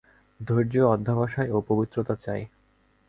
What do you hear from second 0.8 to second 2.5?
অধ্যবসায় ও পবিত্রতা চাই।